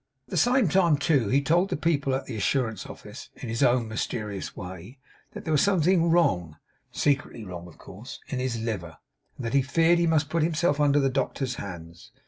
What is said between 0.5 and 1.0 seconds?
time,